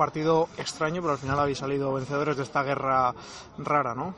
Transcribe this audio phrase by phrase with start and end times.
[0.00, 3.12] partido extraño, pero al final habéis salido vencedores de esta guerra
[3.58, 4.14] rara, ¿no?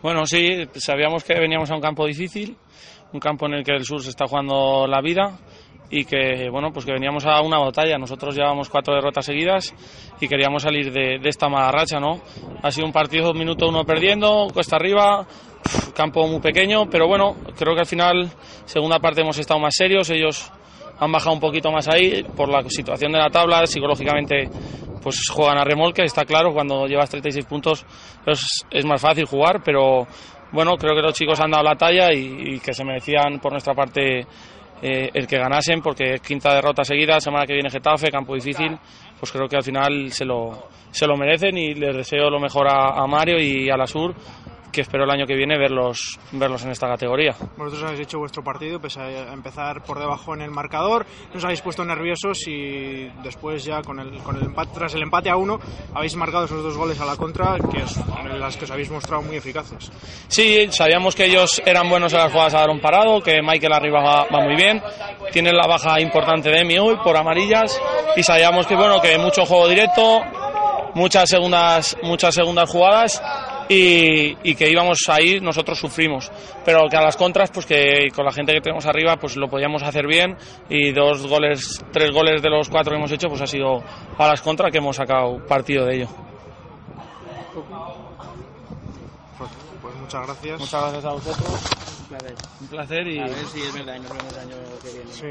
[0.00, 2.56] Bueno, sí, sabíamos que veníamos a un campo difícil,
[3.12, 5.38] un campo en el que el sur se está jugando la vida
[5.90, 7.98] y que bueno pues que veníamos a una batalla.
[7.98, 9.74] Nosotros llevábamos cuatro derrotas seguidas
[10.22, 12.18] y queríamos salir de, de esta mala racha no
[12.62, 15.26] ha sido un partido minuto uno perdiendo cuesta arriba
[15.94, 18.30] campo muy pequeño pero bueno creo que al final
[18.64, 20.08] segunda parte hemos estado más serios.
[20.08, 20.50] Ellos
[20.98, 24.48] han bajado un poquito más ahí por la situación de la tabla psicológicamente
[25.06, 27.86] pues juegan a remolque está claro cuando llevas 36 puntos
[28.24, 30.04] pues es más fácil jugar pero
[30.50, 33.72] bueno creo que los chicos han dado la talla y, que se merecían por nuestra
[33.72, 34.26] parte
[34.82, 38.76] eh, el que ganasen, porque quinta derrota seguida, semana que viene Getafe, campo difícil,
[39.18, 42.66] pues creo que al final se lo, se lo merecen y les deseo lo mejor
[42.68, 44.14] a, a Mario y a la Sur
[44.76, 47.34] que espero el año que viene verlos, verlos en esta categoría.
[47.56, 51.62] Vosotros habéis hecho vuestro partido, pese a empezar por debajo en el marcador, nos habéis
[51.62, 55.58] puesto nerviosos y después ya con el, con el empate, tras el empate a uno
[55.94, 57.98] habéis marcado esos dos goles a la contra, que es
[58.38, 59.90] las que os habéis mostrado muy eficaces.
[60.28, 63.72] Sí, sabíamos que ellos eran buenos en las jugadas a dar un parado, que Michael
[63.72, 64.82] arriba va, va muy bien,
[65.32, 67.80] tiene la baja importante de Emi hoy por amarillas
[68.14, 70.20] y sabíamos que bueno que mucho juego directo,
[70.94, 73.22] muchas segundas, muchas segundas jugadas
[73.68, 76.30] y, y, que íbamos a ir, nosotros sufrimos.
[76.64, 79.48] Pero que a las contras, pues que con la gente que tenemos arriba, pues lo
[79.48, 80.36] podíamos hacer bien
[80.68, 83.82] y dos goles, tres goles de los cuatro que hemos hecho, pues ha sido
[84.18, 86.08] a las contras que hemos sacado partido de ello.
[89.38, 89.50] Pues,
[89.82, 90.60] pues muchas gracias.
[90.60, 91.76] Muchas gracias a vosotros.
[92.00, 92.34] Un placer.
[92.60, 93.18] Un placer y...
[93.18, 95.12] A ver si es verdad y nos vemos el año que viene.
[95.12, 95.26] Sí.